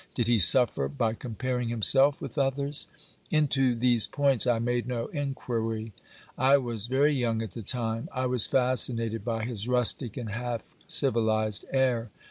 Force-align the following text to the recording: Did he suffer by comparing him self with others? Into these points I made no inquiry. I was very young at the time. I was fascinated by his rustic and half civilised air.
Did 0.15 0.25
he 0.27 0.39
suffer 0.39 0.87
by 0.87 1.13
comparing 1.13 1.67
him 1.69 1.83
self 1.83 2.23
with 2.23 2.35
others? 2.35 2.87
Into 3.29 3.75
these 3.75 4.07
points 4.07 4.47
I 4.47 4.57
made 4.57 4.87
no 4.87 5.05
inquiry. 5.09 5.93
I 6.39 6.57
was 6.57 6.87
very 6.87 7.13
young 7.13 7.43
at 7.43 7.51
the 7.51 7.61
time. 7.61 8.09
I 8.11 8.25
was 8.25 8.47
fascinated 8.47 9.23
by 9.23 9.45
his 9.45 9.67
rustic 9.67 10.17
and 10.17 10.31
half 10.31 10.73
civilised 10.87 11.65
air. 11.71 12.09